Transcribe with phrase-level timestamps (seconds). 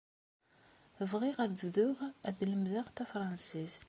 [1.11, 1.97] Bɣiɣ ad bduɣ
[2.27, 3.79] ad lemdeɣ tafṛansist.